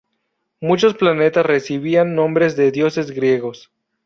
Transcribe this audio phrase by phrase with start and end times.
[0.61, 3.69] Muchos planetas recibían nombres de dioses griegos.